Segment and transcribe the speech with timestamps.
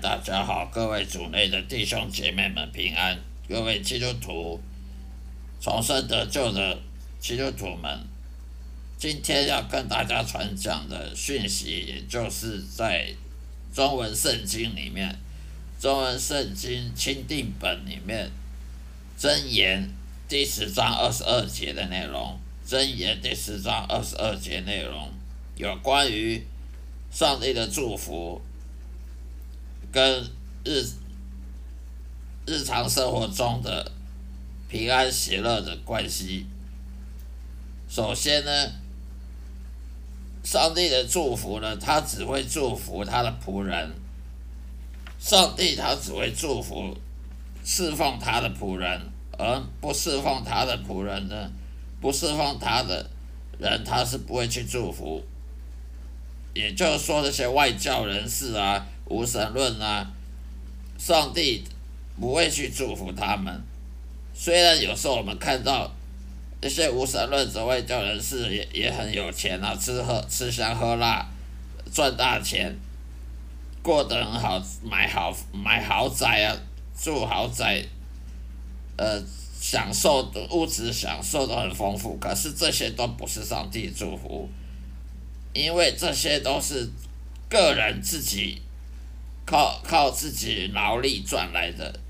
[0.00, 3.18] 大家好，各位主内的弟兄姐妹们平安，
[3.48, 4.60] 各位基督徒
[5.60, 6.78] 重生得救的
[7.18, 7.98] 基督徒们，
[8.96, 13.12] 今天要跟大家传讲的讯息，也就是在
[13.74, 15.16] 中文圣经里面，
[15.80, 18.30] 中文圣经钦定本里面
[19.18, 19.90] 箴言
[20.28, 25.10] 第十章二十二节的内容，箴言第十章二十二节内容
[25.56, 26.40] 有关于
[27.10, 28.40] 上帝的祝福。
[29.90, 30.24] 跟
[30.64, 30.84] 日
[32.46, 33.92] 日常生活中的
[34.68, 36.46] 平安喜乐的关系。
[37.88, 38.72] 首先呢，
[40.44, 43.90] 上帝的祝福呢，他只会祝福他的仆人。
[45.18, 46.96] 上帝他只会祝福
[47.64, 49.00] 侍奉他的仆人，
[49.36, 51.50] 而不侍奉他的仆人呢，
[52.00, 53.10] 不侍奉他的
[53.58, 55.24] 人，他是不会去祝福。
[56.58, 58.84] 也就是说，这些外教人士啊。
[59.10, 60.06] 无神论啊，
[60.98, 61.64] 上帝
[62.20, 63.58] 不会去祝福他们。
[64.34, 65.90] 虽然有时候我们看到
[66.60, 71.26] 一些无神论者、外教人士也也很有钱啊，吃喝吃香喝辣，
[71.90, 72.76] 赚大钱，
[73.82, 76.54] 过得很好，买好买豪宅啊，
[76.94, 77.82] 住豪宅，
[78.98, 79.18] 呃，
[79.58, 82.14] 享受的物质享受都很丰富。
[82.20, 84.46] 可是这些都不是上帝祝福，
[85.52, 86.90] 因为这些都是
[87.48, 88.62] 个人自己。
[89.50, 92.00] 靠靠自己劳力赚来的，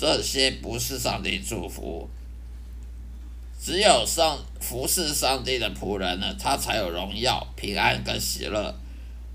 [0.00, 2.10] 这些不是上帝祝福。
[3.62, 8.74] 只有上服侍上帝的仆人呢，他才有荣耀、平安跟喜乐。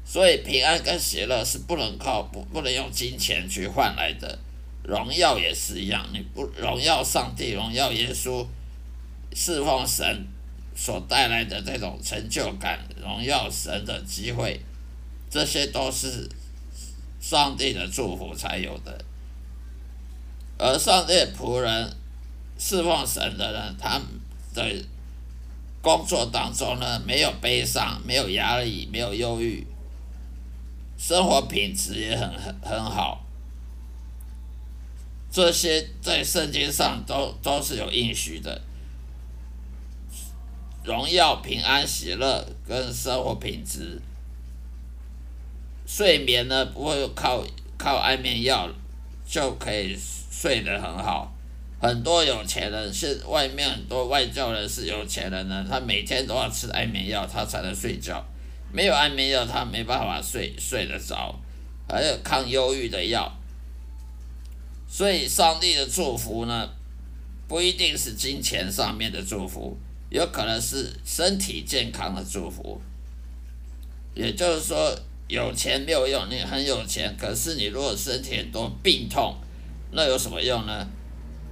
[0.04, 4.38] 所以平安跟喜乐是不能靠不不能用金钱去换来的，
[4.84, 6.06] 荣耀也是一样。
[6.12, 8.46] 你不荣耀上帝、荣耀耶稣、
[9.34, 10.28] 侍奉神
[10.76, 14.60] 所带来的这种成就感、荣耀神的机会，
[15.30, 16.30] 这些都是。
[17.22, 19.06] 上帝的祝福才有的，
[20.58, 21.96] 而上帝仆人
[22.60, 23.98] 侍奉神的人，他
[24.54, 24.86] 的
[25.82, 29.66] 工作当中呢，没有悲伤，没有压力，没有忧郁，
[30.98, 33.26] 生活品质也很很很好。
[35.32, 38.62] 这些在圣经上都都是有应许的，
[40.84, 44.02] 荣耀、平安、喜乐跟生活品质。
[45.86, 47.44] 睡眠呢，不会靠
[47.78, 48.70] 靠安眠药
[49.26, 49.98] 就可以
[50.32, 51.32] 睡得很好。
[51.80, 58.26] 很多有钱人是外面很多外教人是有钱人呢，他每天都要吃安眠药，他才能睡觉。
[58.72, 61.40] 没有安眠药，他没办法睡睡得着。
[61.88, 63.32] 还有抗忧郁的药。
[64.88, 66.70] 所以上帝的祝福呢，
[67.48, 69.78] 不一定是金钱上面的祝福，
[70.14, 72.80] 有可能是身体健康的祝福。
[74.14, 74.98] 也就是说。
[75.30, 79.36] 有钱没有用，你很有钱，可是你如果身体很多病痛，
[79.92, 80.86] 那有什么用呢？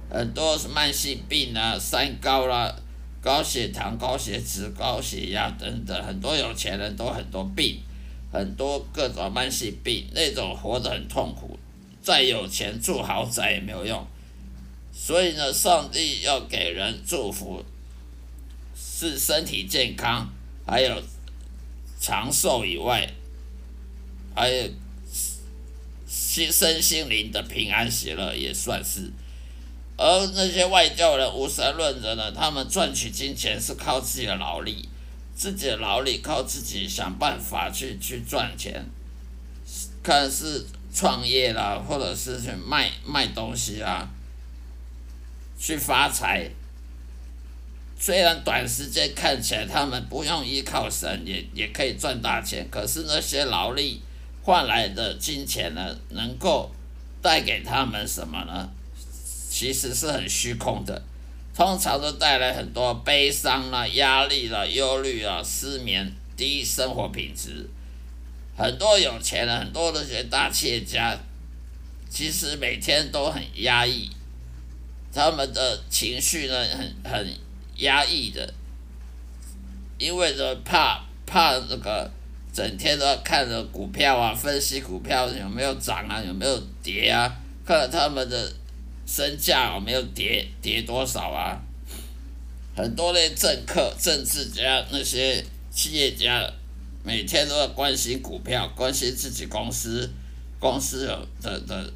[0.08, 2.72] 很多慢性病啊，三高啦，
[3.20, 7.80] 高血糖、高血脂、高血压等等，很多有钱人都很多病，
[8.30, 11.58] 很多各种慢性病，那种活得很痛苦，
[12.02, 14.06] 再有钱住豪宅也没有用。
[14.92, 17.64] 所以呢，上帝要给人祝福，
[19.10, 20.28] 是身体健康，
[20.66, 21.02] 还有
[22.00, 23.08] 长寿以外。
[24.34, 24.70] 还有
[26.06, 29.10] 心身心灵的平安喜乐也算是，
[29.98, 32.32] 而那些外教人无神论者呢？
[32.32, 34.88] 他们赚取金钱是靠自己的劳力，
[35.36, 38.82] 自己的劳力靠自己想办法去去赚钱，
[40.02, 40.64] 看是
[40.94, 44.08] 创业啦，或者是去卖卖东西啊，
[45.58, 46.50] 去发财。
[48.04, 54.00] 虽然短时间看起来他们不用依靠神，也也可以赚大钱，可是那些劳力。
[54.42, 56.68] 换来的金钱呢，能够
[57.22, 58.68] 带给他们什么呢？
[59.48, 61.00] 其实是很虚空的，
[61.54, 67.70] 通常都带来很多悲伤啦、压力啦、忧虑啊、失眠、低生活品质。
[68.56, 71.16] 很多有钱人，很多那些大企业家，
[72.10, 74.10] 其实每天都很压抑，
[75.14, 77.34] 他们的情绪呢，很很
[77.82, 78.54] 压抑的，
[79.98, 82.10] 因为呢怕怕这个。
[82.54, 87.34] 整天都要看着股票啊，分析股票有没有涨啊，有没有跌啊，
[87.64, 88.52] 看他们的
[89.06, 91.58] 身价有没有跌，跌多少啊？
[92.76, 96.46] 很多的政客、政治家、那些企业家，
[97.02, 100.10] 每天都要关心股票，关心自己公司
[100.60, 101.06] 公司
[101.40, 101.90] 的的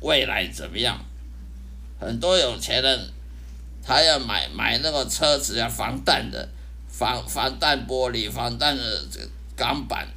[0.00, 0.98] 未来怎么样。
[1.98, 2.98] 很多有钱人，
[3.82, 6.48] 他要买买那个车子要防弹的，
[6.88, 9.20] 防防弹玻璃，防弹的这。
[9.56, 10.08] 钢板，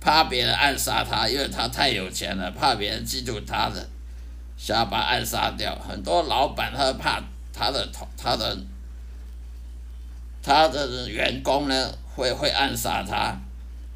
[0.00, 3.84] 怕别人暗杀他，因为他太有钱了，怕别人记住他的，
[4.56, 5.74] 想要把暗杀掉。
[5.74, 7.20] 很多老板他怕
[7.52, 8.56] 他的头，他的
[10.40, 13.36] 他的员工呢会会暗杀他，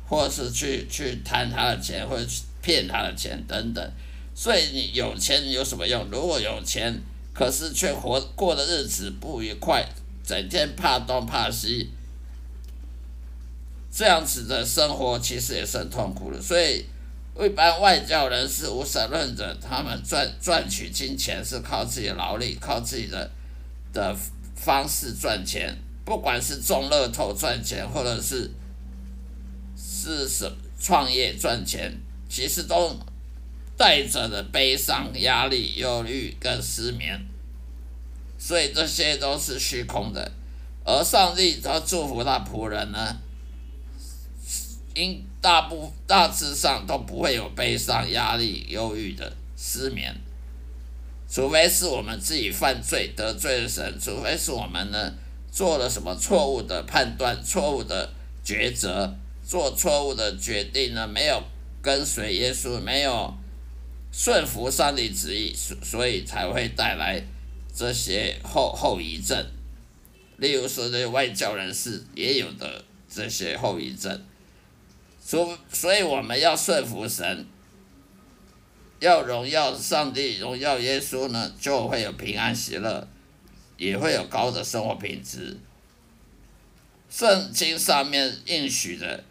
[0.09, 3.93] 或是去去贪他的钱，或者去骗他的钱等等。
[4.35, 6.05] 所以你有钱有什么用？
[6.11, 6.93] 如果有钱，
[7.35, 9.85] 可是却活过的日子不愉快，
[10.25, 11.91] 整天怕东怕西。
[13.91, 16.85] 这样子的生活其实也是很痛苦的，所以
[17.39, 23.31] 一般外教人士、无神论者，他们赚赚取金钱是靠自己的劳力，靠自己的
[23.93, 24.17] 的
[24.57, 28.51] 方式赚钱，不管是中乐透赚钱，或者是
[29.77, 31.93] 是什创业赚钱，
[32.29, 32.97] 其实都
[33.85, 37.21] 带着的悲伤、压力、忧虑跟失眠，
[38.39, 40.33] 所以这些都是虚空的，
[40.83, 43.15] 而上帝他祝福他仆人呢。
[44.95, 50.17] 因大部大致上都不会有悲伤、压力、忧郁的失眠，
[51.29, 55.13] 除非是我们自己犯罪得罪了神，除非是我们呢
[55.53, 58.11] 做了什么错误的判断、错误的
[58.43, 59.15] 抉择、
[59.47, 61.43] 做错误的决定呢，没有
[61.83, 63.35] 跟随耶稣，没有
[64.17, 67.21] 顺服上帝旨意，所所以才会带来
[67.75, 69.45] 这些后后遗症。
[70.37, 74.25] 例如说，这些外教人士也有的这些后遗症。
[75.21, 77.45] 所所以我们要顺服神，
[79.01, 83.09] 要荣耀上帝，荣耀耶稣呢，就会有平安喜乐，
[83.77, 85.57] 也会有高的生活品质。
[87.11, 89.25] 圣经上面应许的，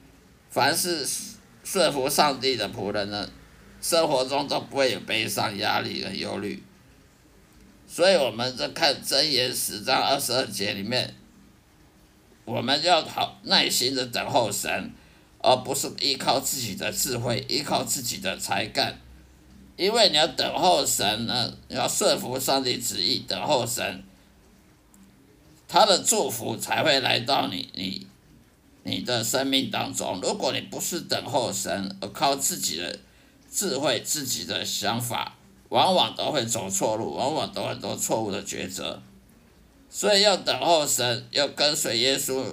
[0.50, 1.08] 凡是
[1.64, 3.30] 顺服上帝的仆人呢，
[3.84, 6.64] 生活中都不会有悲伤、压力和忧虑。
[7.86, 11.14] 所以我们在看箴言十章二十二节里面，
[12.46, 14.92] 我们要好耐心的等候神。
[15.46, 18.98] 而不是依靠自己的智慧，依靠自己的才干，
[19.76, 24.06] 因为你要等候神呢，要顺服上帝旨意，等候神，
[25.68, 28.08] 他的祝福才会来到你你
[28.84, 30.22] 你的生命当中。
[30.22, 32.98] 如果你不是等候神，而靠自己的
[33.54, 35.38] 智慧、自己的想法，
[35.70, 39.04] 往往都会走错路，往往都很多错误的抉择。
[39.92, 42.44] 所以要等候神，要跟随耶稣。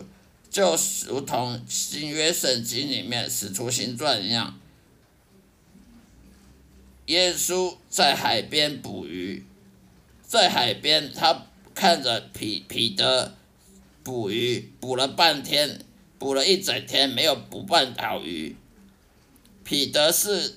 [0.51, 0.77] 就
[1.07, 4.59] 如同新约圣经里面使徒行传一样，
[7.07, 9.47] 耶稣在海边捕鱼，
[10.27, 13.37] 在海边他看着彼彼得
[14.03, 15.79] 捕鱼，捕了半天，
[16.19, 18.57] 捕了一整天没有捕半条鱼。
[19.63, 20.57] 彼得是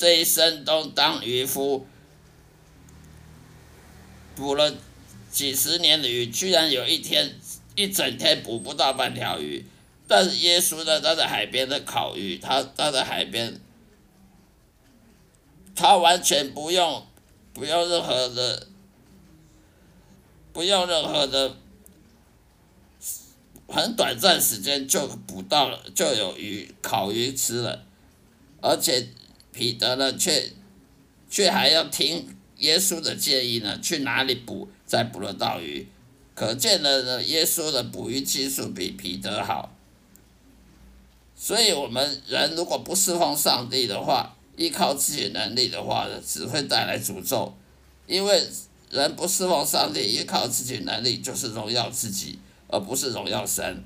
[0.00, 1.86] 这一生都当渔夫，
[4.34, 4.74] 捕了
[5.30, 7.34] 几十年的鱼，居然有一天。
[7.76, 9.64] 一整天捕不到半条鱼，
[10.06, 11.00] 但是耶稣呢？
[11.00, 13.58] 他在海边的烤鱼，他他在海边，
[15.74, 17.06] 他完全不用
[17.54, 18.66] 不用任何的，
[20.52, 21.56] 不用任何的，
[23.68, 27.86] 很短暂时间就捕到了，就有鱼烤鱼吃了，
[28.60, 29.08] 而且
[29.52, 30.52] 彼得呢，却
[31.28, 35.88] 却还要听耶稣的建议呢，去哪里捕才捕得到鱼。
[36.34, 39.74] 可见的呢，耶稣的捕鱼技术比彼得好。
[41.36, 47.54] 所以，我们人如果不侍奉上帝的话，依靠自己能力的话呢，只会带来诅咒。
[48.06, 48.46] 因为
[48.90, 52.38] 人不侍奉上帝，依靠自己能力，就是荣耀自己，
[52.68, 53.82] 而不是荣耀神。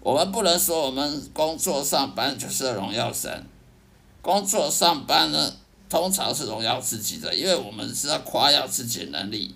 [0.00, 3.44] 我们不能说我们工作上班就是荣耀神。
[4.24, 5.54] 工作上班呢，
[5.88, 9.54] 通常是荣耀自己的，因为我们是要夸耀自己的能力，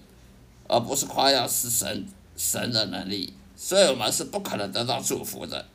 [0.68, 2.06] 而不是夸耀是神。
[2.36, 5.66] 神的能力，所以我们是不可能得到祝福的。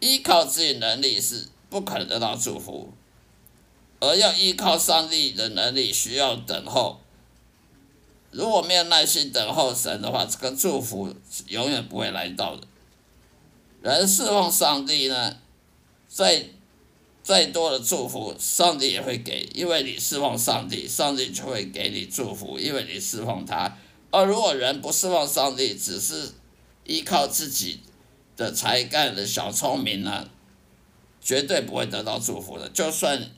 [0.00, 2.92] 依靠自己能力是不可能得到祝福，
[4.00, 6.98] 而要依靠上帝的能力，需要等候。
[8.32, 11.14] 如果没有耐心等候神的话，这个祝福
[11.46, 12.66] 永远不会来到的。
[13.82, 15.36] 人侍奉上帝呢，
[16.08, 16.44] 在
[17.28, 23.76] 再多的祝福，上帝也会给，因为你侍奉上帝，上帝就会给你祝福，因为你侍奉他。
[24.10, 26.30] 而如果人不侍奉上帝，只是
[26.86, 27.80] 依靠自己
[28.34, 30.26] 的才干的小聪明呢，
[31.20, 32.66] 绝对不会得到祝福的。
[32.70, 33.30] 就算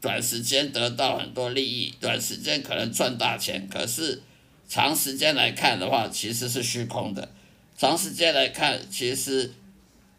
[0.00, 4.20] 短时间得到很多利益，短时间可能赚大钱，可是
[4.68, 7.28] 长时间来看的话，其实是虚空的。
[7.78, 9.52] 长时间来看，其实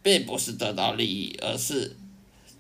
[0.01, 1.93] 并不是得到利益，而是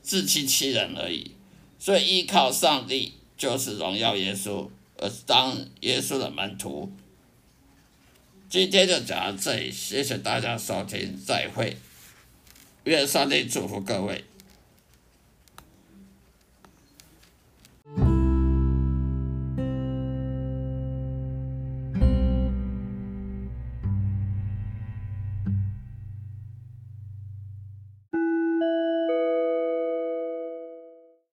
[0.07, 1.31] 自欺欺人而已。
[1.77, 6.89] 所以依靠上帝就是荣耀耶稣，而当耶稣的门徒。
[8.49, 11.75] 今天就讲到这里，谢谢大家收听，再会，
[12.85, 14.23] 愿上帝祝福各位。